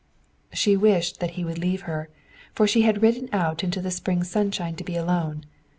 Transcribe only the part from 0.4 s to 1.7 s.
She wished that he would